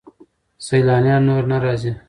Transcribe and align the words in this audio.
سیلانیان 0.65 1.21
نور 1.27 1.43
نه 1.51 1.57
راځي. 1.63 1.91